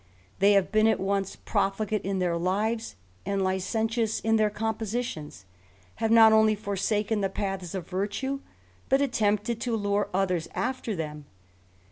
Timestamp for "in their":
2.01-2.35, 4.19-4.49